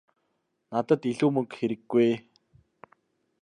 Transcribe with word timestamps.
Надад 0.71 1.01
илүү 1.11 1.29
мөнгө 1.35 1.55
хэрэггүй 1.57 2.03
ээ. 2.09 2.17